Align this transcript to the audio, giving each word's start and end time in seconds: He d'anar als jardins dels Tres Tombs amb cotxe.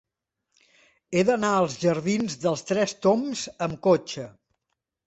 He 1.17 1.23
d'anar 1.27 1.51
als 1.59 1.77
jardins 1.85 2.41
dels 2.47 2.67
Tres 2.73 2.99
Tombs 3.07 3.47
amb 3.69 3.83
cotxe. 3.91 4.29